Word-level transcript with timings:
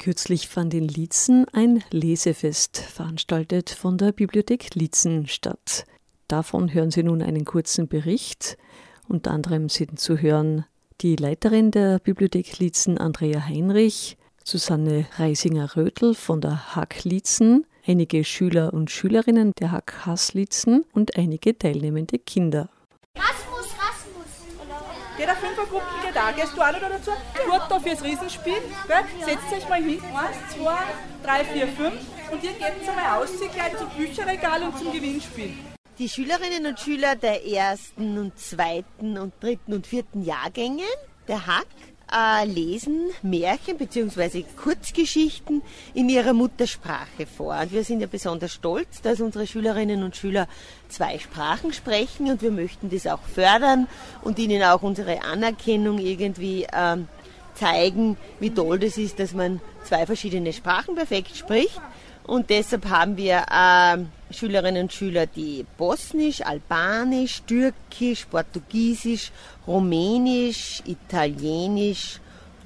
Kürzlich 0.00 0.48
fand 0.48 0.72
in 0.72 0.88
Liezen 0.88 1.44
ein 1.52 1.84
Lesefest, 1.90 2.78
veranstaltet 2.78 3.68
von 3.68 3.98
der 3.98 4.12
Bibliothek 4.12 4.74
Liezen 4.74 5.26
statt. 5.26 5.84
Davon 6.26 6.72
hören 6.72 6.90
Sie 6.90 7.02
nun 7.02 7.20
einen 7.20 7.44
kurzen 7.44 7.86
Bericht. 7.86 8.56
Unter 9.08 9.32
anderem 9.32 9.68
sind 9.68 10.00
zu 10.00 10.16
hören 10.16 10.64
die 11.02 11.16
Leiterin 11.16 11.70
der 11.70 11.98
Bibliothek 11.98 12.58
Liezen, 12.60 12.96
Andrea 12.96 13.44
Heinrich, 13.44 14.16
Susanne 14.42 15.04
Reisinger-Rötl 15.18 16.14
von 16.14 16.40
der 16.40 16.74
Hack 16.74 17.04
Liezen, 17.04 17.66
einige 17.86 18.24
Schüler 18.24 18.72
und 18.72 18.90
Schülerinnen 18.90 19.52
der 19.60 19.70
Hack 19.70 20.06
Hass 20.06 20.32
Liezen 20.32 20.86
und 20.94 21.18
einige 21.18 21.58
teilnehmende 21.58 22.18
Kinder. 22.18 22.70
Jeder 25.20 25.36
Fünfergruppe 25.36 25.84
geht 26.02 26.16
da. 26.16 26.30
Gehst 26.32 26.56
du 26.56 26.62
auch 26.62 26.72
noch 26.72 26.80
dazu? 26.80 27.10
Da 27.68 27.78
fürs 27.78 28.02
Riesenspiel. 28.02 28.54
Gell? 28.88 29.04
Setzt 29.22 29.52
euch 29.52 29.68
mal 29.68 29.82
hin. 29.82 30.00
Eins, 30.16 30.38
zwei, 30.56 30.82
drei, 31.22 31.44
vier, 31.44 31.68
fünf. 31.68 32.00
Und 32.32 32.42
ihr 32.42 32.52
gebt 32.52 32.82
es 32.82 32.88
einmal 32.88 33.20
aus, 33.22 33.28
gleich 33.52 33.76
zum 33.76 33.90
Bücherregal 33.90 34.62
und 34.62 34.78
zum 34.78 34.90
Gewinnspiel. 34.90 35.52
Die 35.98 36.08
Schülerinnen 36.08 36.64
und 36.64 36.80
Schüler 36.80 37.16
der 37.16 37.46
ersten 37.46 38.16
und 38.16 38.38
zweiten 38.38 39.18
und 39.18 39.34
dritten 39.42 39.74
und 39.74 39.86
vierten 39.86 40.24
Jahrgänge 40.24 40.84
der 41.28 41.46
Hack 41.46 41.66
äh, 42.12 42.44
lesen 42.44 43.10
Märchen 43.22 43.78
bzw. 43.78 44.44
Kurzgeschichten 44.56 45.62
in 45.94 46.08
ihrer 46.08 46.32
Muttersprache 46.32 47.26
vor. 47.26 47.58
Und 47.60 47.72
wir 47.72 47.84
sind 47.84 48.00
ja 48.00 48.06
besonders 48.06 48.52
stolz, 48.52 49.00
dass 49.02 49.20
unsere 49.20 49.46
Schülerinnen 49.46 50.02
und 50.02 50.16
Schüler 50.16 50.48
zwei 50.88 51.18
Sprachen 51.18 51.72
sprechen 51.72 52.28
und 52.28 52.42
wir 52.42 52.50
möchten 52.50 52.90
das 52.90 53.06
auch 53.06 53.22
fördern 53.22 53.88
und 54.22 54.38
ihnen 54.38 54.62
auch 54.62 54.82
unsere 54.82 55.22
Anerkennung 55.22 55.98
irgendwie 55.98 56.64
äh, 56.64 56.96
zeigen, 57.54 58.16
wie 58.38 58.50
toll 58.50 58.78
das 58.78 58.96
ist, 58.96 59.18
dass 59.18 59.32
man 59.34 59.60
zwei 59.84 60.06
verschiedene 60.06 60.52
Sprachen 60.52 60.94
perfekt 60.94 61.36
spricht. 61.36 61.80
Und 62.24 62.50
deshalb 62.50 62.88
haben 62.88 63.16
wir 63.16 63.44
äh, 63.50 63.98
Schülerinnen 64.30 64.84
und 64.84 64.92
Schüler, 64.92 65.26
die 65.26 65.64
Bosnisch, 65.76 66.40
Albanisch, 66.42 67.42
Türkisch, 67.42 68.26
Portugiesisch, 68.26 69.32
Rumänisch, 69.66 70.82
Italienisch, 70.86 72.20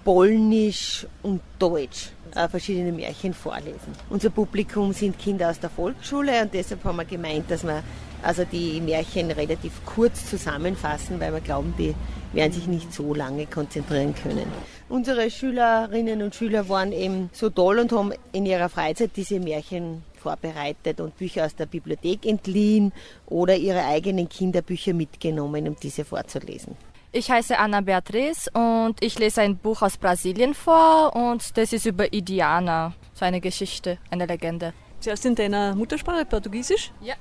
Polnisch 0.05 1.07
und 1.23 1.41
Deutsch 1.59 2.11
äh, 2.35 2.49
verschiedene 2.49 2.93
Märchen 2.93 3.33
vorlesen. 3.33 3.93
Unser 4.11 4.31
Publikum 4.31 4.93
sind 4.93 5.19
Kinder 5.19 5.51
aus 5.51 5.61
der 5.61 5.71
Volksschule 5.71 6.43
und 6.43 6.53
deshalb 6.53 6.85
haben 6.85 6.97
wir 6.97 7.05
gemeint, 7.05 7.51
dass 7.51 7.65
wir 7.65 7.83
also 8.23 8.45
die 8.45 8.81
Märchen 8.81 9.31
relativ 9.31 9.73
kurz 9.85 10.29
zusammenfassen, 10.29 11.21
weil 11.21 11.33
wir 11.33 11.41
glauben, 11.41 11.75
die 11.79 11.95
werden 12.33 12.53
sich 12.53 12.67
nicht 12.67 12.93
so 12.93 13.15
lange 13.15 13.47
konzentrieren 13.47 14.15
können. 14.15 14.47
Unsere 14.89 15.31
Schülerinnen 15.31 16.23
und 16.23 16.35
Schüler 16.35 16.69
waren 16.69 16.93
eben 16.93 17.31
so 17.33 17.51
toll 17.51 17.79
und 17.79 17.93
haben 17.93 18.13
in 18.33 18.47
ihrer 18.47 18.69
Freizeit 18.69 19.11
diese 19.17 19.41
Märchen 19.41 20.03
vorbereitet 20.25 21.01
und 21.01 21.17
Bücher 21.19 21.45
aus 21.45 21.55
der 21.55 21.67
Bibliothek 21.67 22.27
entliehen 22.27 22.93
oder 23.27 23.55
ihre 23.57 23.85
eigenen 23.85 24.29
Kinderbücher 24.29 24.95
mitgenommen, 24.95 25.69
um 25.69 25.77
diese 25.81 26.05
vorzulesen. 26.05 26.77
Ich 27.13 27.31
heiße 27.31 27.57
Anna 27.57 27.81
Beatriz 27.81 28.51
und 28.53 28.97
ich 29.01 29.19
lese 29.19 29.43
ein 29.43 29.57
Buch 29.57 29.83
aus 29.83 29.97
Brasilien 29.97 30.55
vor 30.55 31.15
und 31.15 31.57
das 31.57 31.73
ist 31.73 31.87
über 31.87 32.13
Indianer, 32.13 32.93
so 33.13 33.25
eine 33.25 33.41
Geschichte, 33.41 33.99
eine 34.11 34.27
Legende. 34.27 34.73
Zuerst 34.99 35.25
in 35.27 35.35
deiner 35.35 35.75
Muttersprache, 35.77 36.25
Portugiesisch? 36.25 36.91
Ja. 37.01 37.15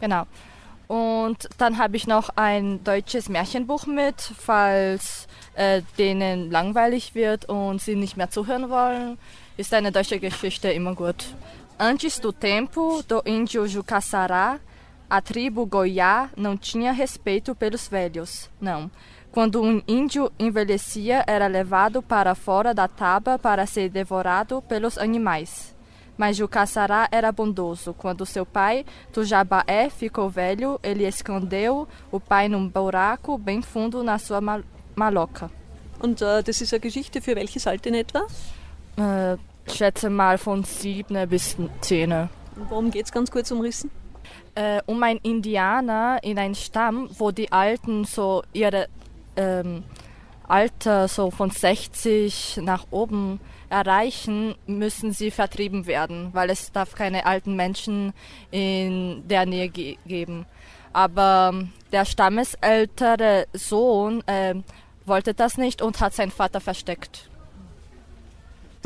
Genau. 0.00 0.24
Und 0.86 1.48
dann 1.58 1.78
habe 1.78 1.96
ich 1.96 2.06
noch 2.06 2.30
ein 2.36 2.84
deutsches 2.84 3.28
Märchenbuch 3.28 3.86
mit, 3.86 4.20
falls 4.20 5.26
äh, 5.54 5.82
denen 5.98 6.50
langweilig 6.50 7.14
wird 7.14 7.46
und 7.48 7.80
sie 7.80 7.96
nicht 7.96 8.16
mehr 8.16 8.30
zuhören 8.30 8.70
wollen. 8.70 9.18
Ist 9.56 9.72
eine 9.72 9.92
deutsche 9.92 10.18
Geschichte 10.18 10.70
immer 10.70 10.94
gut. 10.94 11.34
Antes 11.78 12.20
do 12.20 12.32
tempo 12.32 13.02
do 13.02 13.20
índio 13.26 13.66
Jucaçará, 13.66 14.60
a 15.10 15.20
tribo 15.20 15.66
Goiá 15.66 16.30
não 16.36 16.56
tinha 16.56 16.92
respeito 16.92 17.54
pelos 17.54 17.88
velhos. 17.88 18.48
Não. 18.60 18.90
Quando 19.32 19.60
um 19.60 19.82
índio 19.88 20.30
envelhecia, 20.38 21.24
era 21.26 21.48
levado 21.48 22.00
para 22.00 22.36
fora 22.36 22.72
da 22.72 22.86
taba 22.86 23.38
para 23.38 23.66
ser 23.66 23.88
devorado 23.88 24.62
pelos 24.62 24.96
animais. 24.96 25.74
Mas 26.16 26.36
Jucaçará 26.36 27.08
era 27.10 27.32
bondoso. 27.32 27.92
Quando 27.92 28.24
seu 28.24 28.46
pai, 28.46 28.86
Tujabaé, 29.12 29.90
ficou 29.90 30.30
velho, 30.30 30.78
ele 30.80 31.04
escondeu 31.04 31.88
o 32.12 32.20
pai 32.20 32.48
num 32.48 32.68
buraco 32.68 33.36
bem 33.36 33.60
fundo 33.60 34.04
na 34.04 34.18
sua 34.18 34.40
mal 34.40 34.62
maloca. 34.94 35.50
Und 36.00 36.22
äh, 36.22 36.42
das 36.42 36.60
ist 36.60 36.72
eine 36.72 36.80
Geschichte 36.80 37.20
für 37.20 37.34
welches 37.34 37.66
Alter 37.66 37.88
in 37.88 37.94
etwa? 37.96 38.26
Äh, 39.66 39.70
schätze 39.70 40.10
mal 40.10 40.38
von 40.38 40.64
sieben 40.64 41.28
bis 41.28 41.56
zehn. 41.80 42.12
Und 42.12 42.30
worum 42.70 42.90
geht 42.90 43.06
es 43.06 43.12
ganz 43.12 43.30
kurz 43.30 43.50
umrissen? 43.50 43.90
Äh, 44.54 44.80
um 44.86 45.02
einen 45.02 45.20
Indianer 45.20 46.18
in 46.22 46.38
einen 46.38 46.54
Stamm, 46.54 47.10
wo 47.18 47.30
die 47.30 47.50
Alten 47.50 48.04
so 48.04 48.42
ihre 48.52 48.86
ähm, 49.36 49.84
Alter 50.46 51.08
so 51.08 51.30
von 51.30 51.50
60 51.50 52.60
nach 52.62 52.86
oben 52.90 53.40
erreichen, 53.70 54.54
müssen 54.66 55.12
sie 55.12 55.30
vertrieben 55.30 55.86
werden, 55.86 56.30
weil 56.32 56.50
es 56.50 56.70
darf 56.70 56.94
keine 56.94 57.26
alten 57.26 57.56
Menschen 57.56 58.12
in 58.50 59.26
der 59.26 59.46
Nähe 59.46 59.68
ge 59.68 59.96
geben. 60.06 60.46
Aber 60.92 61.50
ähm, 61.52 61.72
der 61.90 62.04
stammesältere 62.04 63.46
Sohn 63.52 64.22
äh, 64.28 64.54
wollte 65.06 65.34
das 65.34 65.58
nicht 65.58 65.82
und 65.82 66.00
hat 66.00 66.14
seinen 66.14 66.30
Vater 66.30 66.60
versteckt. 66.60 67.28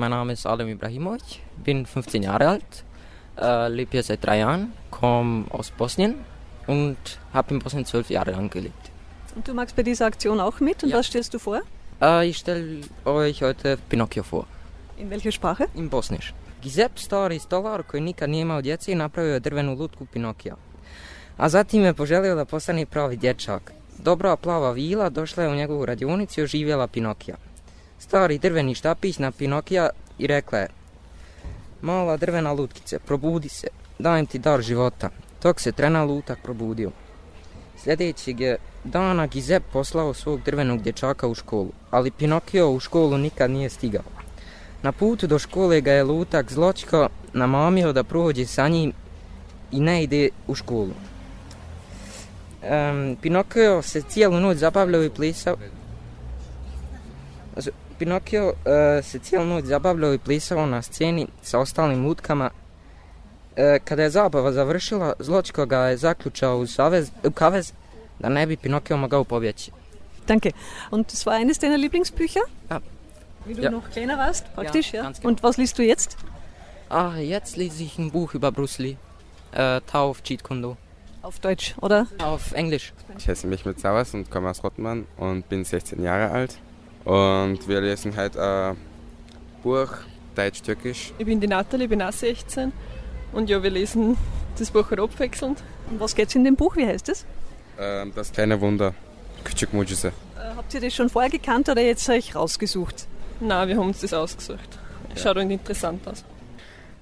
Mein 0.00 0.12
Name 0.12 0.32
ist 0.32 0.46
Alem 0.46 0.68
Ibrahimovic, 0.68 1.40
bin 1.64 1.84
15 1.84 2.22
Jahre 2.22 2.46
alt, 2.46 2.84
äh, 3.36 3.66
lebe 3.68 3.90
hier 3.90 4.04
seit 4.04 4.24
drei 4.24 4.38
Jahren, 4.38 4.72
komme 4.92 5.46
aus 5.50 5.72
Bosnien 5.72 6.14
und 6.68 6.96
habe 7.32 7.54
in 7.54 7.58
Bosnien 7.58 7.84
zwölf 7.84 8.08
Jahre 8.08 8.30
lang 8.30 8.48
gelebt. 8.48 8.92
Und 9.34 9.48
du 9.48 9.54
magst 9.54 9.74
bei 9.74 9.82
dieser 9.82 10.06
Aktion 10.06 10.38
auch 10.38 10.60
mit 10.60 10.84
und 10.84 10.90
ja. 10.90 10.98
was 10.98 11.06
stellst 11.06 11.34
du 11.34 11.40
vor? 11.40 11.62
Äh, 12.00 12.28
ich 12.28 12.36
stelle 12.36 12.82
euch 13.04 13.42
heute 13.42 13.76
Pinocchio 13.88 14.22
vor. 14.22 14.46
In 14.98 15.10
welcher 15.10 15.32
Sprache? 15.32 15.66
In 15.74 15.88
Bosnisch. 15.88 16.32
Gizep 16.62 16.96
stari 16.98 17.40
stolar 17.40 17.82
koji 17.82 18.00
nikad 18.00 18.30
nije 18.30 18.42
imao 18.42 18.62
djece 18.62 18.92
i 18.92 18.94
napravio 18.94 19.34
je 19.34 19.40
drvenu 19.40 19.74
lutku 19.74 20.06
Pinokija. 20.06 20.54
A 21.36 21.48
zatim 21.48 21.82
je 21.82 21.94
poželio 21.94 22.34
da 22.34 22.44
postane 22.44 22.86
pravi 22.86 23.16
dječak. 23.16 23.72
Dobra 23.98 24.36
plava 24.36 24.70
vila 24.70 25.10
došla 25.10 25.42
je 25.42 25.48
u 25.48 25.54
njegovu 25.54 25.86
radionicu 25.86 26.40
i 26.40 26.44
oživjela 26.44 26.86
Pinokija. 26.86 27.36
Stari 27.98 28.38
drveni 28.38 28.74
štapić 28.74 29.18
na 29.18 29.30
Pinokija 29.30 29.88
i 30.18 30.26
rekla 30.26 30.58
je 30.58 30.68
Mala 31.82 32.16
drvena 32.16 32.52
lutkice, 32.52 32.98
probudi 32.98 33.48
se, 33.48 33.68
dajem 33.98 34.26
ti 34.26 34.38
dar 34.38 34.62
života. 34.62 35.10
Tok 35.40 35.60
se 35.60 35.72
trena 35.72 36.04
lutak 36.04 36.38
probudio. 36.42 36.90
Sljedećeg 37.76 38.40
je 38.40 38.56
dana 38.84 39.26
Gizep 39.26 39.62
poslao 39.72 40.14
svog 40.14 40.40
drvenog 40.44 40.82
dječaka 40.82 41.28
u 41.28 41.34
školu, 41.34 41.72
ali 41.90 42.10
Pinokio 42.10 42.70
u 42.70 42.80
školu 42.80 43.18
nikad 43.18 43.50
nije 43.50 43.70
stigao. 43.70 44.02
Na 44.82 44.92
putu 44.92 45.26
do 45.26 45.38
škole 45.38 45.80
ga 45.80 45.92
je 45.92 46.04
lutak 46.04 46.52
zločko 46.52 47.08
namamio 47.32 47.92
da 47.92 48.04
prođe 48.04 48.46
sa 48.46 48.68
njim 48.68 48.92
i 49.72 49.80
ne 49.80 50.02
ide 50.02 50.28
u 50.46 50.54
školu. 50.54 50.92
Um, 52.62 53.16
Pinokio 53.22 53.82
se 53.82 54.02
cijelu 54.02 54.40
noć 54.40 54.56
zabavljao 54.58 55.04
i 55.04 55.10
plesao. 55.10 55.56
Pinokio 57.98 58.48
uh, 58.48 58.54
se 59.04 59.18
cijelu 59.18 59.46
noć 59.46 59.64
zabavljao 59.64 60.14
i 60.14 60.18
plesao 60.18 60.66
na 60.66 60.82
sceni 60.82 61.26
sa 61.42 61.58
ostalim 61.58 62.06
lutkama. 62.06 62.50
Uh, 62.50 63.84
kada 63.84 64.02
je 64.02 64.10
zabava 64.10 64.52
završila, 64.52 65.12
Zločko 65.18 65.66
ga 65.66 65.78
je 65.78 65.96
zaključao 65.96 66.58
u, 66.58 66.66
savez, 66.66 67.10
u 67.24 67.30
kavez 67.30 67.72
da 68.18 68.28
ne 68.28 68.46
bi 68.46 68.56
Pinokio 68.56 68.96
mogao 68.96 69.24
pobjeći. 69.24 69.70
Danke. 70.28 70.50
Und 70.90 71.06
das 71.06 71.26
war 71.26 71.40
eines 71.40 71.58
deiner 71.58 71.78
Lieblingsbücher? 71.78 72.42
Ja. 72.70 72.80
Wie 73.46 73.54
du 73.54 73.62
ja. 73.62 73.70
noch 73.70 73.90
kleiner 73.92 74.18
warst, 74.18 74.44
praktisch, 74.54 74.94
ja. 74.94 75.02
ja. 75.02 75.12
Genau. 75.12 75.28
Und 75.28 75.42
was 75.42 75.56
liest 75.56 75.78
du 75.78 75.82
jetzt? 75.82 76.16
Ah, 76.90 77.16
jetzt 77.16 77.56
lese 77.56 77.82
ich 77.82 77.98
ein 77.98 78.10
Buch 78.10 78.34
über 78.34 78.52
Bruce 78.52 78.78
Lee. 78.78 78.96
Äh, 79.52 79.80
Tao 79.86 80.10
of 80.10 80.22
Cheat 80.22 80.42
Kondo. 80.42 80.76
Auf 81.22 81.38
Deutsch, 81.40 81.74
oder? 81.80 82.06
Auf 82.18 82.52
Englisch. 82.52 82.92
Ich 83.18 83.28
heiße 83.28 83.46
mich 83.46 83.64
mit 83.64 83.80
Sauers 83.80 84.14
und 84.14 84.30
komme 84.30 84.50
aus 84.50 84.62
Rottmann 84.62 85.06
und 85.16 85.48
bin 85.48 85.64
16 85.64 86.02
Jahre 86.02 86.30
alt. 86.30 86.58
Und 87.04 87.66
wir 87.68 87.80
lesen 87.80 88.16
heute 88.16 88.42
ein 88.42 88.76
Buch, 89.62 89.92
Deutsch-Türkisch. 90.34 91.12
Ich 91.18 91.26
bin 91.26 91.40
die 91.40 91.46
Nathalie, 91.46 91.88
bin 91.88 92.02
auch 92.02 92.12
16. 92.12 92.72
Und 93.32 93.48
ja, 93.48 93.62
wir 93.62 93.70
lesen 93.70 94.16
das 94.58 94.70
Buch 94.70 94.90
abwechselnd. 94.92 95.62
Und 95.90 96.00
was 96.00 96.14
geht 96.14 96.28
es 96.28 96.34
in 96.34 96.44
dem 96.44 96.56
Buch? 96.56 96.76
Wie 96.76 96.86
heißt 96.86 97.08
es? 97.08 97.24
Ähm, 97.78 98.12
das 98.14 98.32
kleine 98.32 98.60
Wunder, 98.60 98.94
Küçük 99.44 99.72
Mucize. 99.72 100.08
Äh, 100.08 100.56
habt 100.56 100.74
ihr 100.74 100.80
das 100.80 100.94
schon 100.94 101.08
vorher 101.08 101.30
gekannt 101.30 101.68
oder 101.68 101.82
jetzt 101.82 102.08
euch 102.08 102.34
rausgesucht? 102.34 103.06
Nein, 103.40 103.68
wir 103.68 103.76
haben 103.76 103.88
uns 103.88 104.00
das 104.00 104.12
ausgesucht. 104.12 104.78
Schaut 105.16 105.36
ja. 105.36 105.42
interessant 105.42 106.06
aus. 106.08 106.24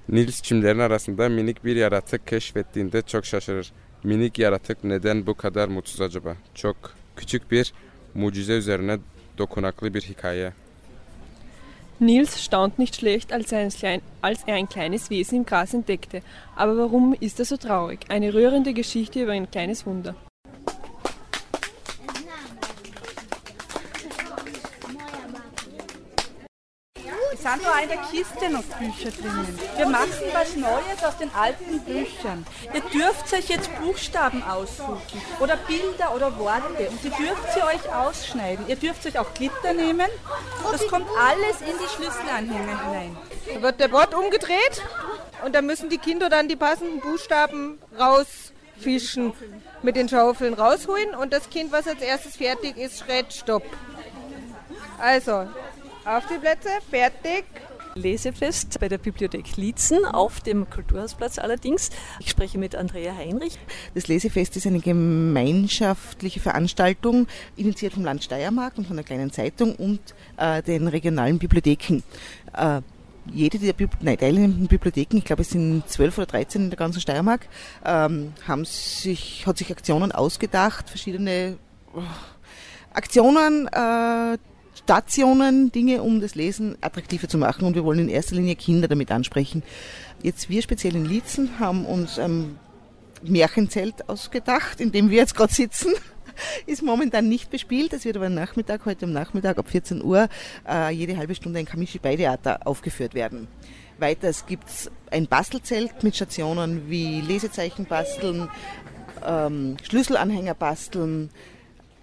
Nils 0.08 0.42
çimlerin 0.42 0.78
arasında 0.78 1.28
minik 1.28 1.64
bir 1.64 1.76
yaratık 1.76 2.26
keşfettiğinde 2.26 3.02
çok 3.02 3.26
şaşırır. 3.26 3.72
Minik 4.04 4.38
yaratık 4.38 4.84
neden 4.84 5.26
bu 5.26 5.34
kadar 5.34 5.68
mutsuz 5.68 6.00
acaba? 6.00 6.36
Çok 6.54 6.76
küçük 7.16 7.50
bir 7.50 7.72
mucize 8.14 8.52
üzerine 8.52 8.98
dokunaklı 9.38 9.94
bir 9.94 10.02
hikaye. 10.02 10.52
Nils 11.98 12.38
staunt 12.38 12.78
nicht 12.78 12.96
schlecht, 12.96 13.32
als 13.32 13.52
er, 13.52 13.60
ein, 13.60 14.02
als 14.20 14.42
er 14.46 14.54
ein 14.56 14.68
kleines 14.68 15.08
Wesen 15.08 15.36
im 15.36 15.46
Gras 15.46 15.72
entdeckte. 15.72 16.22
Aber 16.54 16.76
warum 16.76 17.14
ist 17.20 17.38
er 17.38 17.46
so 17.46 17.56
traurig? 17.56 18.00
Eine 18.08 18.34
rührende 18.34 18.74
Geschichte 18.74 19.22
über 19.22 19.32
ein 19.32 19.50
kleines 19.50 19.86
Wunder. 19.86 20.14
Es 26.94 27.34
sind 27.46 27.64
da 27.64 27.78
in 27.78 27.88
der 27.88 27.98
Kiste 27.98 28.50
noch 28.50 28.64
Bücher 28.78 29.10
drinnen. 29.10 29.58
Wir 29.76 29.86
machen 29.86 30.10
was 30.32 30.56
Neues 30.56 31.04
aus 31.04 31.16
den 31.18 31.32
alten 31.32 31.80
Büchern. 31.80 32.44
Ihr 32.74 32.80
dürft 32.80 33.32
euch 33.32 33.48
jetzt 33.48 33.70
Buchstaben 33.80 34.42
aussuchen 34.42 35.22
oder 35.38 35.56
Bilder 35.56 36.14
oder 36.14 36.36
Worte 36.38 36.88
und 36.90 37.02
die 37.04 37.10
dürft 37.10 37.56
ihr 37.56 37.64
euch 37.64 37.94
ausschneiden. 37.94 38.66
Ihr 38.68 38.76
dürft 38.76 39.06
euch 39.06 39.18
auch 39.18 39.32
Glitter 39.34 39.74
nehmen. 39.74 40.08
Das 40.70 40.86
kommt 40.88 41.06
alles 41.18 41.60
in 41.60 41.76
die 41.78 41.88
Schlüsselanhänger 41.94 42.84
hinein. 42.84 43.16
Da 43.54 43.62
wird 43.62 43.80
der 43.80 43.88
Bord 43.88 44.14
umgedreht 44.14 44.82
und 45.44 45.54
dann 45.54 45.66
müssen 45.66 45.88
die 45.88 45.98
Kinder 45.98 46.28
dann 46.28 46.48
die 46.48 46.56
passenden 46.56 47.00
Buchstaben 47.00 47.78
rausfischen, 47.96 49.32
mit 49.82 49.94
den 49.94 50.08
Schaufeln 50.08 50.54
rausholen 50.54 51.14
und 51.14 51.32
das 51.32 51.48
Kind, 51.48 51.70
was 51.70 51.86
als 51.86 52.00
erstes 52.02 52.36
fertig 52.36 52.76
ist, 52.76 52.98
schreit 52.98 53.32
Stopp. 53.32 53.62
Also, 54.98 55.46
auf 56.06 56.24
die 56.26 56.38
Plätze, 56.38 56.68
fertig. 56.88 57.44
Lesefest 57.96 58.78
bei 58.78 58.88
der 58.88 58.98
Bibliothek 58.98 59.56
Liezen 59.56 60.04
auf 60.04 60.40
dem 60.40 60.68
Kulturhausplatz 60.68 61.38
allerdings. 61.38 61.90
Ich 62.20 62.30
spreche 62.30 62.58
mit 62.58 62.76
Andrea 62.76 63.16
Heinrich. 63.16 63.58
Das 63.94 64.06
Lesefest 64.06 64.56
ist 64.56 64.66
eine 64.66 64.80
gemeinschaftliche 64.80 66.38
Veranstaltung, 66.38 67.26
initiiert 67.56 67.94
vom 67.94 68.04
Land 68.04 68.22
Steiermark 68.22 68.76
und 68.76 68.86
von 68.86 68.96
der 68.96 69.04
kleinen 69.04 69.32
Zeitung 69.32 69.74
und 69.76 70.00
äh, 70.36 70.62
den 70.62 70.86
regionalen 70.88 71.38
Bibliotheken. 71.38 72.02
Äh, 72.56 72.82
jede 73.32 73.58
der 73.58 73.72
Bibli 73.72 73.96
nein, 74.02 74.18
teilnehmenden 74.18 74.68
Bibliotheken, 74.68 75.16
ich 75.16 75.24
glaube 75.24 75.42
es 75.42 75.50
sind 75.50 75.88
zwölf 75.88 76.18
oder 76.18 76.26
dreizehn 76.26 76.64
in 76.64 76.70
der 76.70 76.78
ganzen 76.78 77.00
Steiermark, 77.00 77.48
ähm, 77.84 78.34
haben 78.46 78.64
sich, 78.64 79.44
hat 79.46 79.58
sich 79.58 79.72
Aktionen 79.72 80.12
ausgedacht, 80.12 80.88
verschiedene 80.88 81.56
oh, 81.94 82.02
Aktionen, 82.92 83.68
äh, 83.68 84.38
Stationen, 84.76 85.72
Dinge, 85.72 86.02
um 86.02 86.20
das 86.20 86.34
Lesen 86.34 86.76
attraktiver 86.80 87.28
zu 87.28 87.38
machen. 87.38 87.64
Und 87.64 87.74
wir 87.74 87.84
wollen 87.84 88.00
in 88.00 88.08
erster 88.08 88.36
Linie 88.36 88.56
Kinder 88.56 88.88
damit 88.88 89.10
ansprechen. 89.10 89.62
Jetzt 90.22 90.50
wir 90.50 90.62
speziell 90.62 90.94
in 90.94 91.06
Liezen 91.06 91.58
haben 91.58 91.86
uns 91.86 92.18
ein 92.18 92.58
Märchenzelt 93.22 94.08
ausgedacht, 94.08 94.80
in 94.80 94.92
dem 94.92 95.10
wir 95.10 95.16
jetzt 95.16 95.34
gerade 95.34 95.52
sitzen. 95.52 95.94
Ist 96.66 96.82
momentan 96.82 97.28
nicht 97.28 97.50
bespielt. 97.50 97.94
Es 97.94 98.04
wird 98.04 98.16
aber 98.16 98.26
am 98.26 98.34
Nachmittag, 98.34 98.84
heute 98.84 99.06
am 99.06 99.12
Nachmittag 99.12 99.56
ab 99.56 99.70
14 99.70 100.04
Uhr, 100.04 100.28
äh, 100.68 100.92
jede 100.92 101.16
halbe 101.16 101.34
Stunde 101.34 101.58
ein 101.58 101.64
Kamishibai-Theater 101.64 102.66
aufgeführt 102.66 103.14
werden. 103.14 103.48
Weiters 103.98 104.44
gibt 104.44 104.68
es 104.68 104.90
ein 105.10 105.26
Bastelzelt 105.26 106.02
mit 106.02 106.14
Stationen 106.14 106.90
wie 106.90 107.22
Lesezeichen 107.22 107.86
basteln, 107.86 108.50
ähm, 109.26 109.78
Schlüsselanhänger 109.82 110.52
basteln, 110.52 111.30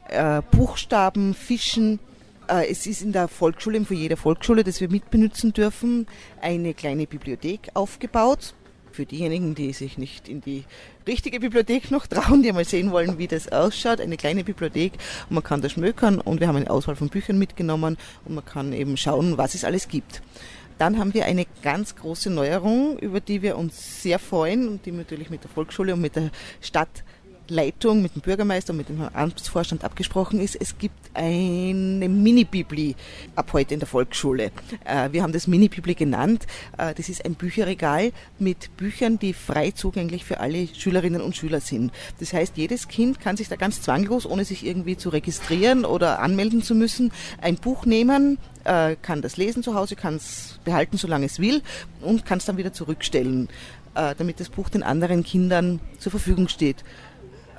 äh, 0.09 0.41
Buchstaben, 0.51 1.35
Fischen, 1.35 1.99
es 2.47 2.85
ist 2.85 3.01
in 3.01 3.11
der 3.11 3.27
Volksschule, 3.27 3.83
für 3.85 3.93
jeder 3.93 4.17
Volksschule, 4.17 4.63
das 4.63 4.81
wir 4.81 4.89
mitbenutzen 4.89 5.53
dürfen, 5.53 6.07
eine 6.41 6.73
kleine 6.73 7.07
Bibliothek 7.07 7.69
aufgebaut. 7.73 8.53
Für 8.91 9.05
diejenigen, 9.07 9.55
die 9.55 9.73
sich 9.73 9.97
nicht 9.97 10.29
in 10.29 10.41
die 10.41 10.65
richtige 11.07 11.39
Bibliothek 11.39 11.89
noch 11.89 12.05
trauen, 12.05 12.43
die 12.43 12.51
mal 12.51 12.63
sehen 12.63 12.91
wollen, 12.91 13.17
wie 13.17 13.27
das 13.27 13.51
ausschaut. 13.51 13.99
Eine 13.99 14.17
kleine 14.17 14.43
Bibliothek 14.43 14.93
und 15.29 15.35
man 15.35 15.43
kann 15.43 15.61
da 15.61 15.69
schmökern 15.69 16.21
und 16.21 16.39
wir 16.39 16.47
haben 16.47 16.57
eine 16.57 16.69
Auswahl 16.69 16.95
von 16.95 17.09
Büchern 17.09 17.39
mitgenommen 17.39 17.97
und 18.25 18.35
man 18.35 18.45
kann 18.45 18.71
eben 18.71 18.95
schauen, 18.95 19.37
was 19.37 19.55
es 19.55 19.63
alles 19.63 19.87
gibt. 19.87 20.21
Dann 20.77 20.99
haben 20.99 21.13
wir 21.13 21.25
eine 21.25 21.45
ganz 21.61 21.95
große 21.95 22.29
Neuerung, 22.29 22.99
über 22.99 23.19
die 23.19 23.41
wir 23.41 23.57
uns 23.57 24.01
sehr 24.03 24.19
freuen 24.19 24.67
und 24.67 24.85
die 24.85 24.91
natürlich 24.91 25.29
mit 25.29 25.43
der 25.43 25.49
Volksschule 25.49 25.93
und 25.93 26.01
mit 26.01 26.15
der 26.15 26.29
Stadt 26.61 27.03
Leitung, 27.47 28.01
mit 28.01 28.15
dem 28.15 28.21
Bürgermeister 28.21 28.73
mit 28.73 28.89
dem 28.89 29.01
Amtsvorstand 29.01 29.83
abgesprochen 29.83 30.39
ist, 30.39 30.55
es 30.59 30.77
gibt 30.77 30.95
eine 31.13 32.07
Mini-Bibli 32.07 32.95
ab 33.35 33.51
heute 33.53 33.73
in 33.73 33.79
der 33.79 33.87
Volksschule. 33.87 34.51
Äh, 34.85 35.11
wir 35.11 35.23
haben 35.23 35.33
das 35.33 35.47
Mini-Bibli 35.47 35.93
genannt. 35.93 36.47
Äh, 36.77 36.93
das 36.93 37.09
ist 37.09 37.25
ein 37.25 37.35
Bücherregal 37.35 38.11
mit 38.39 38.75
Büchern, 38.77 39.19
die 39.19 39.33
frei 39.33 39.71
zugänglich 39.71 40.23
für 40.23 40.39
alle 40.39 40.67
Schülerinnen 40.67 41.21
und 41.21 41.35
Schüler 41.35 41.59
sind. 41.59 41.91
Das 42.19 42.33
heißt, 42.33 42.57
jedes 42.57 42.87
Kind 42.87 43.19
kann 43.19 43.35
sich 43.35 43.49
da 43.49 43.57
ganz 43.57 43.81
zwanglos, 43.81 44.25
ohne 44.25 44.45
sich 44.45 44.65
irgendwie 44.65 44.97
zu 44.97 45.09
registrieren 45.09 45.85
oder 45.85 46.19
anmelden 46.19 46.63
zu 46.63 46.75
müssen, 46.75 47.11
ein 47.41 47.55
Buch 47.55 47.85
nehmen, 47.85 48.37
äh, 48.63 48.95
kann 49.01 49.21
das 49.21 49.35
lesen 49.35 49.63
zu 49.63 49.75
Hause, 49.75 49.95
kann 49.95 50.15
es 50.15 50.59
behalten, 50.63 50.97
solange 50.97 51.25
es 51.25 51.39
will 51.39 51.61
und 52.01 52.25
kann 52.25 52.37
es 52.37 52.45
dann 52.45 52.57
wieder 52.57 52.73
zurückstellen, 52.73 53.49
damit 54.17 54.39
das 54.39 54.49
Buch 54.49 54.69
den 54.69 54.81
anderen 54.81 55.23
Kindern 55.23 55.79
zur 55.99 56.09
Verfügung 56.09 56.47
steht. 56.47 56.83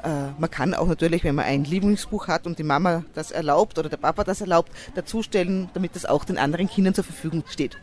Äh, 0.04 0.32
man 0.38 0.50
kann 0.50 0.74
auch 0.74 0.86
natürlich, 0.86 1.24
wenn 1.24 1.34
man 1.34 1.46
ein 1.46 1.64
Lieblingsbuch 1.64 2.28
hat 2.28 2.46
und 2.46 2.58
die 2.58 2.62
Mama 2.62 3.04
das 3.14 3.30
erlaubt 3.30 3.78
oder 3.78 3.88
der 3.88 3.96
Papa 3.96 4.22
das 4.22 4.42
erlaubt, 4.42 4.70
dazustellen, 4.94 5.70
damit 5.72 5.96
das 5.96 6.04
auch 6.04 6.24
den 6.24 6.36
anderen 6.36 6.68
Kindern 6.68 6.94
zur 6.94 7.04
Verfügung 7.04 7.42
steht. 7.48 7.78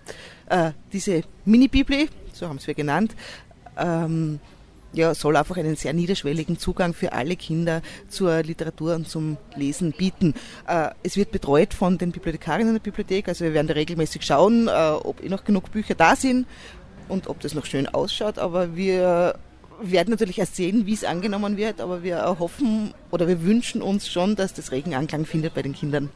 Äh, 0.48 0.72
diese 0.94 1.24
Mini-Bibli, 1.46 2.10
so 2.32 2.48
haben 2.48 2.58
es 2.58 2.68
wir 2.68 2.76
genannt, 2.76 3.16
ähm, 3.76 4.40
ja, 4.94 5.16
soll 5.16 5.38
einfach 5.38 5.58
einen 5.58 5.78
sehr 5.78 5.94
niederschwelligen 5.94 6.60
Zugang 6.60 6.94
für 6.94 7.14
alle 7.14 7.38
Kinder 7.38 7.82
zur 8.10 8.44
Literatur 8.44 8.96
und 8.96 9.08
zum 9.08 9.38
Lesen 9.56 9.94
bieten. 9.94 10.36
Äh, 10.68 10.90
es 11.02 11.16
wird 11.16 11.32
betreut 11.32 11.74
von 11.74 11.98
den 11.98 12.12
Bibliothekarinnen 12.12 12.74
der 12.74 12.82
Bibliothek, 12.82 13.30
also 13.30 13.46
wir 13.46 13.54
werden 13.54 13.68
da 13.68 13.74
regelmäßig 13.74 14.22
schauen, 14.22 14.70
ob 14.70 15.24
eh 15.24 15.30
noch 15.30 15.44
genug 15.44 15.72
Bücher 15.72 15.96
da 15.96 16.16
sind 16.16 16.46
und 17.08 17.28
ob 17.28 17.40
das 17.40 17.56
noch 17.56 17.66
schön 17.66 17.88
ausschaut, 17.88 18.38
aber 18.38 18.76
wir 18.76 19.36
werden 19.82 20.12
natürlich 20.12 20.40
erst 20.40 20.56
sehen, 20.56 20.86
wie 20.86 20.94
es 20.94 21.04
angenommen 21.04 21.58
wird, 21.58 21.82
aber 21.82 22.04
wir 22.04 22.24
hoffen 22.40 22.94
oder 23.10 23.28
wir 23.28 23.44
wünschen 23.44 23.82
uns 23.82 24.08
schon, 24.08 24.36
dass 24.36 24.54
das 24.54 24.72
regen 24.72 24.94
Anklang 24.94 25.26
findet 25.26 25.54
bei 25.54 25.62
den 25.62 25.74
Kindern. 25.74 26.10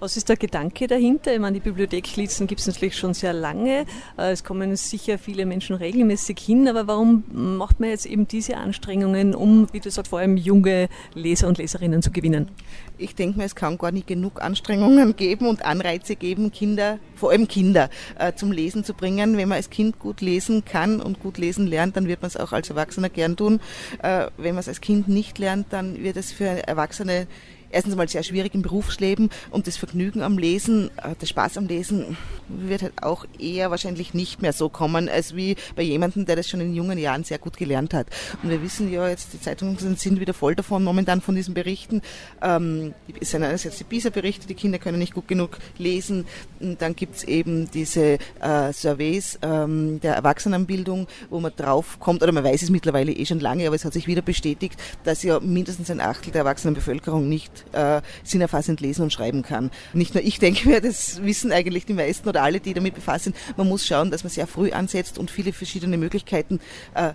Was 0.00 0.16
ist 0.16 0.28
der 0.28 0.36
Gedanke 0.36 0.86
dahinter? 0.86 1.34
Ich 1.34 1.40
meine, 1.40 1.54
die 1.54 1.60
Bibliothek 1.60 2.14
Lietzen 2.14 2.46
gibt 2.46 2.60
es 2.60 2.68
natürlich 2.68 2.96
schon 2.96 3.14
sehr 3.14 3.32
lange. 3.32 3.84
Äh, 4.16 4.30
es 4.30 4.44
kommen 4.44 4.76
sicher 4.76 5.18
viele 5.18 5.44
Menschen 5.44 5.74
regelmäßig 5.74 6.38
hin, 6.38 6.68
aber 6.68 6.86
warum 6.86 7.24
macht 7.32 7.80
man 7.80 7.88
jetzt 7.88 8.06
eben 8.06 8.28
diese 8.28 8.58
Anstrengungen, 8.58 9.34
um, 9.34 9.66
wie 9.72 9.80
du 9.80 9.90
sagst, 9.90 10.10
vor 10.10 10.20
allem 10.20 10.36
junge 10.36 10.88
Leser 11.14 11.48
und 11.48 11.58
Leserinnen 11.58 12.00
zu 12.00 12.12
gewinnen? 12.12 12.48
Ich 12.96 13.16
denke 13.16 13.38
mir, 13.38 13.44
es 13.44 13.56
kann 13.56 13.76
gar 13.76 13.90
nicht 13.90 14.06
genug 14.06 14.40
Anstrengungen 14.40 15.16
geben 15.16 15.48
und 15.48 15.64
Anreize 15.64 16.14
geben, 16.14 16.52
Kinder, 16.52 17.00
vor 17.16 17.32
allem 17.32 17.48
Kinder, 17.48 17.90
äh, 18.20 18.32
zum 18.34 18.52
Lesen 18.52 18.84
zu 18.84 18.94
bringen. 18.94 19.36
Wenn 19.36 19.48
man 19.48 19.56
als 19.56 19.68
Kind 19.68 19.98
gut 19.98 20.20
lesen 20.20 20.64
kann 20.64 21.00
und 21.00 21.18
gut 21.18 21.38
lesen 21.38 21.66
lernt, 21.66 21.96
dann 21.96 22.06
wird 22.06 22.22
man 22.22 22.28
es 22.28 22.36
auch 22.36 22.52
als 22.52 22.70
Erwachsener 22.70 23.08
gern 23.08 23.36
tun. 23.36 23.58
Äh, 24.00 24.28
wenn 24.36 24.54
man 24.54 24.60
es 24.60 24.68
als 24.68 24.80
Kind 24.80 25.08
nicht 25.08 25.38
lernt, 25.38 25.72
dann 25.72 26.04
wird 26.04 26.16
es 26.16 26.30
für 26.30 26.68
Erwachsene 26.68 27.26
erstens 27.70 27.96
mal 27.96 28.08
sehr 28.08 28.22
schwierig 28.22 28.54
im 28.54 28.62
Berufsleben 28.62 29.30
und 29.50 29.66
das 29.66 29.76
Vergnügen 29.76 30.22
am 30.22 30.38
Lesen, 30.38 30.90
äh, 31.02 31.14
der 31.20 31.26
Spaß 31.26 31.58
am 31.58 31.66
Lesen 31.66 32.16
wird 32.48 32.82
halt 32.82 33.02
auch 33.02 33.26
eher 33.38 33.70
wahrscheinlich 33.70 34.14
nicht 34.14 34.42
mehr 34.42 34.52
so 34.52 34.68
kommen, 34.68 35.08
als 35.08 35.36
wie 35.36 35.56
bei 35.76 35.82
jemandem, 35.82 36.26
der 36.26 36.36
das 36.36 36.48
schon 36.48 36.60
in 36.60 36.74
jungen 36.74 36.98
Jahren 36.98 37.24
sehr 37.24 37.38
gut 37.38 37.56
gelernt 37.56 37.94
hat. 37.94 38.06
Und 38.42 38.50
wir 38.50 38.62
wissen 38.62 38.90
ja 38.90 39.08
jetzt, 39.08 39.32
die 39.32 39.40
Zeitungen 39.40 39.76
sind 39.96 40.20
wieder 40.20 40.34
voll 40.34 40.54
davon, 40.54 40.84
momentan 40.84 41.20
von 41.20 41.34
diesen 41.34 41.54
Berichten. 41.54 42.02
Ähm, 42.42 42.94
es 43.20 43.30
sind 43.30 43.42
einerseits 43.42 43.78
die 43.78 43.84
PISA-Berichte, 43.84 44.46
die 44.46 44.54
Kinder 44.54 44.78
können 44.78 44.98
nicht 44.98 45.14
gut 45.14 45.28
genug 45.28 45.58
lesen. 45.76 46.26
Und 46.60 46.80
dann 46.80 46.96
gibt's 46.96 47.24
eben 47.24 47.70
diese 47.70 48.18
äh, 48.40 48.72
Surveys 48.72 49.38
ähm, 49.42 50.00
der 50.00 50.14
Erwachsenenbildung, 50.14 51.06
wo 51.30 51.40
man 51.40 51.52
drauf 51.56 51.98
kommt, 52.00 52.22
oder 52.22 52.32
man 52.32 52.44
weiß 52.44 52.62
es 52.62 52.70
mittlerweile 52.70 53.12
eh 53.12 53.26
schon 53.26 53.40
lange, 53.40 53.66
aber 53.66 53.76
es 53.76 53.84
hat 53.84 53.92
sich 53.92 54.06
wieder 54.06 54.22
bestätigt, 54.22 54.78
dass 55.04 55.22
ja 55.22 55.40
mindestens 55.40 55.90
ein 55.90 56.00
Achtel 56.00 56.32
der 56.32 56.40
Erwachsenenbevölkerung 56.40 57.28
nicht 57.28 57.57
äh, 57.72 58.00
sinnerfassend 58.24 58.80
lesen 58.80 59.02
und 59.02 59.12
schreiben 59.12 59.42
kann. 59.42 59.70
Nicht 59.92 60.14
nur 60.14 60.22
ich 60.22 60.38
denke 60.38 60.68
mir, 60.68 60.80
das 60.80 61.22
wissen 61.22 61.52
eigentlich 61.52 61.86
die 61.86 61.94
meisten 61.94 62.28
oder 62.28 62.42
alle, 62.42 62.60
die 62.60 62.74
damit 62.74 62.94
befasst 62.94 63.24
sind. 63.24 63.36
Man 63.56 63.68
muss 63.68 63.86
schauen, 63.86 64.10
dass 64.10 64.24
man 64.24 64.30
sehr 64.30 64.46
früh 64.46 64.72
ansetzt 64.72 65.18
und 65.18 65.30
viele 65.30 65.52
verschiedene 65.52 65.96
Möglichkeiten 65.96 66.60
äh, 66.94 67.12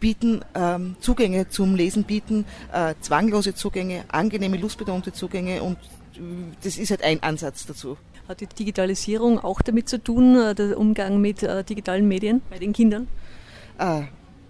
bieten, 0.00 0.42
ähm, 0.54 0.96
Zugänge 1.00 1.48
zum 1.48 1.74
Lesen 1.74 2.04
bieten, 2.04 2.44
äh, 2.72 2.94
zwanglose 3.00 3.54
Zugänge, 3.54 4.04
angenehme, 4.08 4.56
lustbetonte 4.56 5.12
Zugänge 5.12 5.62
und 5.62 5.78
äh, 6.16 6.20
das 6.62 6.76
ist 6.76 6.90
halt 6.90 7.02
ein 7.02 7.22
Ansatz 7.22 7.66
dazu. 7.66 7.96
Hat 8.28 8.40
die 8.40 8.46
Digitalisierung 8.46 9.38
auch 9.38 9.62
damit 9.62 9.88
zu 9.88 10.02
tun, 10.02 10.36
äh, 10.36 10.54
der 10.54 10.78
Umgang 10.78 11.20
mit 11.20 11.42
äh, 11.42 11.64
digitalen 11.64 12.06
Medien 12.08 12.42
bei 12.50 12.58
den 12.58 12.72
Kindern? 12.72 13.08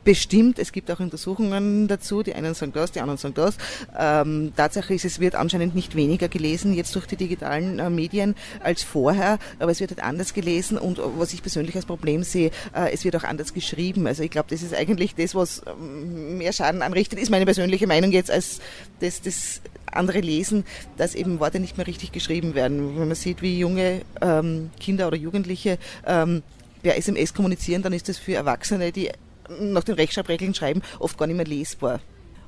Äh, 0.05 0.11
bestimmt. 0.15 0.59
Es 0.59 0.73
gibt 0.73 0.91
auch 0.91 1.01
Untersuchungen 1.01 1.89
dazu. 1.89 2.23
Die 2.23 2.35
einen 2.35 2.55
sagen 2.55 2.73
das, 2.73 2.93
die 2.93 3.01
anderen 3.01 3.19
sagen 3.19 3.35
das. 3.35 3.57
Ähm, 3.99 4.53
Tatsache 4.57 4.95
ist, 4.95 5.05
es 5.05 5.21
wird 5.21 5.35
anscheinend 5.35 5.75
nicht 5.75 5.97
weniger 5.97 6.29
gelesen 6.29 6.75
jetzt 6.75 6.95
durch 6.95 7.07
die 7.07 7.17
digitalen 7.17 7.79
äh, 7.79 7.91
Medien 7.91 8.35
als 8.63 8.83
vorher, 8.83 9.39
aber 9.59 9.71
es 9.71 9.81
wird 9.81 9.91
halt 9.91 10.03
anders 10.03 10.35
gelesen 10.35 10.79
und 10.79 11.01
was 11.19 11.33
ich 11.33 11.43
persönlich 11.43 11.75
als 11.77 11.87
Problem 11.87 12.23
sehe, 12.23 12.51
äh, 12.75 12.93
es 12.93 13.05
wird 13.05 13.17
auch 13.17 13.25
anders 13.25 13.55
geschrieben. 13.55 14.07
Also 14.07 14.23
ich 14.23 14.31
glaube, 14.31 14.49
das 14.51 14.63
ist 14.63 14.75
eigentlich 14.75 15.15
das, 15.15 15.35
was 15.35 15.63
ähm, 15.67 16.39
mehr 16.39 16.53
Schaden 16.53 16.83
anrichtet, 16.83 17.19
ist 17.19 17.31
meine 17.31 17.45
persönliche 17.45 17.87
Meinung 17.87 18.13
jetzt 18.13 18.31
als 18.31 18.61
das, 19.01 19.21
das 19.23 19.61
andere 19.87 20.21
lesen, 20.21 20.65
dass 20.97 21.15
eben 21.15 21.41
Worte 21.41 21.61
nicht 21.61 21.77
mehr 21.77 21.87
richtig 21.87 22.13
geschrieben 22.13 22.55
werden. 22.55 22.99
Wenn 22.99 23.09
man 23.09 23.15
sieht, 23.15 23.43
wie 23.43 23.59
junge 23.59 24.03
ähm, 24.21 24.71
Kinder 24.81 25.07
oder 25.07 25.17
Jugendliche 25.17 25.79
ähm, 26.07 26.43
per 26.83 26.97
SMS 26.97 27.33
kommunizieren, 27.33 27.83
dann 27.83 27.93
ist 27.93 28.09
das 28.09 28.19
für 28.19 28.35
Erwachsene, 28.35 28.93
die 28.93 29.11
nach 29.59 29.85
den 29.85 29.95
Rechtschreibregeln 29.95 30.55
schreiben, 30.55 30.83
oft 30.99 31.19
gar 31.19 31.27
nicht 31.27 31.37
mehr 31.37 31.47
lesbar. 31.47 32.01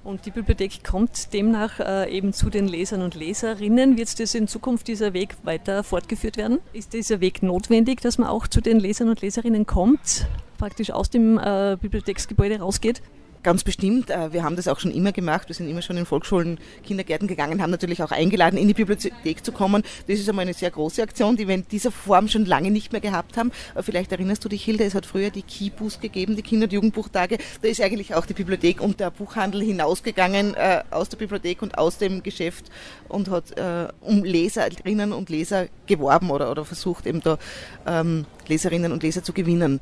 Und 0.06 0.24
die 0.24 0.30
Bibliothek 0.30 0.84
kommt 0.84 1.32
demnach 1.32 1.80
äh, 1.80 2.16
eben 2.16 2.32
zu 2.32 2.48
den 2.48 2.68
Lesern 2.68 3.02
und 3.02 3.16
Leserinnen. 3.16 3.96
Wird 3.96 4.20
das 4.20 4.36
in 4.36 4.46
Zukunft 4.46 4.86
dieser 4.86 5.12
Weg 5.14 5.36
weiter 5.42 5.82
fortgeführt 5.82 6.36
werden? 6.36 6.60
Ist 6.72 6.92
dieser 6.92 7.20
Weg 7.20 7.42
notwendig, 7.42 8.02
dass 8.02 8.16
man 8.16 8.28
auch 8.28 8.46
zu 8.46 8.60
den 8.60 8.78
Lesern 8.78 9.08
und 9.08 9.20
Leserinnen 9.20 9.66
kommt, 9.66 10.28
praktisch 10.58 10.92
aus 10.92 11.10
dem 11.10 11.38
äh, 11.38 11.76
Bibliotheksgebäude 11.80 12.60
rausgeht? 12.60 13.02
Ganz 13.46 13.62
bestimmt. 13.62 14.10
Äh, 14.10 14.32
wir 14.32 14.42
haben 14.42 14.56
das 14.56 14.66
auch 14.66 14.80
schon 14.80 14.90
immer 14.90 15.12
gemacht. 15.12 15.46
Wir 15.46 15.54
sind 15.54 15.68
immer 15.68 15.80
schon 15.80 15.96
in 15.96 16.04
Volksschulen, 16.04 16.58
Kindergärten 16.84 17.28
gegangen, 17.28 17.62
haben 17.62 17.70
natürlich 17.70 18.02
auch 18.02 18.10
eingeladen, 18.10 18.56
in 18.58 18.66
die 18.66 18.74
Bibliothek 18.74 19.44
zu 19.44 19.52
kommen. 19.52 19.84
Das 20.08 20.18
ist 20.18 20.28
einmal 20.28 20.42
eine 20.42 20.52
sehr 20.52 20.72
große 20.72 21.00
Aktion, 21.00 21.36
die 21.36 21.46
wir 21.46 21.54
in 21.54 21.64
dieser 21.68 21.92
Form 21.92 22.26
schon 22.26 22.44
lange 22.44 22.72
nicht 22.72 22.90
mehr 22.90 23.00
gehabt 23.00 23.36
haben. 23.36 23.52
Vielleicht 23.82 24.10
erinnerst 24.10 24.44
du 24.44 24.48
dich, 24.48 24.64
Hilde, 24.64 24.82
es 24.82 24.96
hat 24.96 25.06
früher 25.06 25.30
die 25.30 25.42
Kibus 25.42 26.00
gegeben, 26.00 26.34
die 26.34 26.42
Kinder- 26.42 26.64
und 26.64 26.72
Jugendbuchtage. 26.72 27.38
Da 27.62 27.68
ist 27.68 27.80
eigentlich 27.80 28.16
auch 28.16 28.26
die 28.26 28.34
Bibliothek 28.34 28.80
und 28.80 28.98
der 28.98 29.12
Buchhandel 29.12 29.62
hinausgegangen 29.62 30.54
äh, 30.54 30.82
aus 30.90 31.08
der 31.08 31.18
Bibliothek 31.18 31.62
und 31.62 31.78
aus 31.78 31.98
dem 31.98 32.24
Geschäft 32.24 32.64
und 33.08 33.30
hat 33.30 33.56
äh, 33.56 33.86
um 34.00 34.24
Leserinnen 34.24 35.12
und 35.12 35.30
Leser 35.30 35.68
geworben 35.86 36.32
oder, 36.32 36.50
oder 36.50 36.64
versucht 36.64 37.06
eben 37.06 37.20
da 37.20 37.38
ähm, 37.86 38.26
Leserinnen 38.48 38.90
und 38.90 39.04
Leser 39.04 39.22
zu 39.22 39.32
gewinnen 39.32 39.80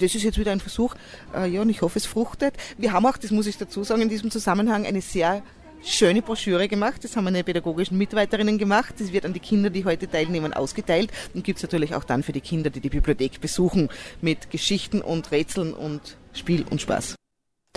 das 0.00 0.14
ist 0.14 0.22
jetzt 0.22 0.38
wieder 0.38 0.52
ein 0.52 0.60
Versuch, 0.60 0.94
äh, 1.34 1.48
ja, 1.48 1.62
und 1.62 1.70
ich 1.70 1.82
hoffe, 1.82 1.98
es 1.98 2.06
fruchtet. 2.06 2.54
Wir 2.76 2.92
haben 2.92 3.06
auch, 3.06 3.16
das 3.16 3.30
muss 3.30 3.46
ich 3.46 3.58
dazu 3.58 3.84
sagen, 3.84 4.02
in 4.02 4.08
diesem 4.08 4.30
Zusammenhang 4.30 4.86
eine 4.86 5.00
sehr 5.00 5.42
schöne 5.82 6.22
Broschüre 6.22 6.68
gemacht. 6.68 7.04
Das 7.04 7.16
haben 7.16 7.24
meine 7.24 7.44
pädagogischen 7.44 7.98
Mitarbeiterinnen 7.98 8.58
gemacht. 8.58 8.94
Das 8.98 9.12
wird 9.12 9.24
an 9.24 9.32
die 9.32 9.40
Kinder, 9.40 9.70
die 9.70 9.84
heute 9.84 10.08
teilnehmen, 10.08 10.52
ausgeteilt 10.52 11.10
und 11.34 11.44
gibt 11.44 11.58
es 11.58 11.62
natürlich 11.62 11.94
auch 11.94 12.04
dann 12.04 12.22
für 12.22 12.32
die 12.32 12.40
Kinder, 12.40 12.70
die 12.70 12.80
die 12.80 12.90
Bibliothek 12.90 13.40
besuchen, 13.40 13.88
mit 14.20 14.50
Geschichten 14.50 15.00
und 15.00 15.30
Rätseln 15.30 15.74
und 15.74 16.16
Spiel 16.32 16.64
und 16.70 16.80
Spaß. 16.80 17.17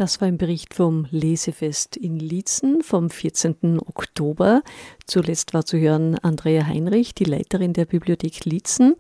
Das 0.01 0.19
war 0.19 0.27
ein 0.27 0.39
Bericht 0.39 0.73
vom 0.73 1.05
Lesefest 1.11 1.95
in 1.95 2.17
Liezen 2.17 2.81
vom 2.81 3.11
14. 3.11 3.79
Oktober. 3.85 4.63
Zuletzt 5.05 5.53
war 5.53 5.63
zu 5.63 5.77
hören 5.77 6.17
Andrea 6.17 6.65
Heinrich, 6.65 7.13
die 7.13 7.23
Leiterin 7.23 7.73
der 7.73 7.85
Bibliothek 7.85 8.43
Liezen. 8.45 8.95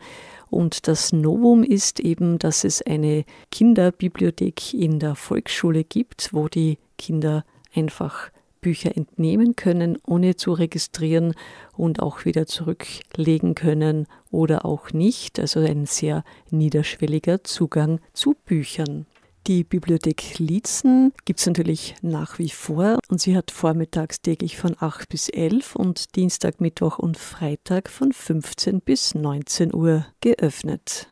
Und 0.51 0.87
das 0.87 1.11
Novum 1.11 1.63
ist 1.63 1.99
eben, 1.99 2.37
dass 2.37 2.63
es 2.63 2.83
eine 2.83 3.25
Kinderbibliothek 3.49 4.75
in 4.75 4.99
der 4.99 5.15
Volksschule 5.15 5.83
gibt, 5.83 6.35
wo 6.35 6.47
die 6.47 6.77
Kinder 6.99 7.45
einfach 7.73 8.29
Bücher 8.61 8.95
entnehmen 8.95 9.55
können, 9.55 9.97
ohne 10.05 10.35
zu 10.35 10.53
registrieren 10.53 11.33
und 11.75 11.99
auch 11.99 12.25
wieder 12.25 12.45
zurücklegen 12.45 13.55
können 13.55 14.05
oder 14.29 14.65
auch 14.65 14.91
nicht. 14.91 15.39
Also 15.39 15.61
ein 15.61 15.87
sehr 15.87 16.23
niederschwelliger 16.51 17.43
Zugang 17.43 18.01
zu 18.13 18.35
Büchern. 18.45 19.07
Die 19.47 19.63
Bibliothek 19.63 20.37
Lietzen 20.37 21.13
gibt 21.25 21.39
es 21.39 21.47
natürlich 21.47 21.95
nach 22.03 22.37
wie 22.37 22.49
vor 22.49 22.99
und 23.09 23.19
sie 23.19 23.35
hat 23.35 23.49
vormittags 23.49 24.21
täglich 24.21 24.57
von 24.57 24.75
8 24.79 25.09
bis 25.09 25.29
11 25.29 25.75
und 25.75 26.15
Dienstag, 26.15 26.61
Mittwoch 26.61 26.99
und 26.99 27.17
Freitag 27.17 27.89
von 27.89 28.13
15 28.13 28.81
bis 28.81 29.15
19 29.15 29.73
Uhr 29.73 30.05
geöffnet. 30.21 31.11